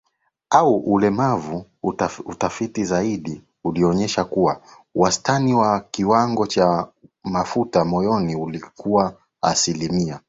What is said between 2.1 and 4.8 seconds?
Utafiti zaidi ulionyesha kuwa